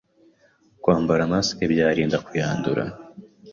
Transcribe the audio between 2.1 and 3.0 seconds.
kuyandura